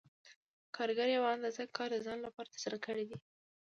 [0.75, 3.17] کارګر یوه اندازه کار د ځان لپاره ترسره کړی دی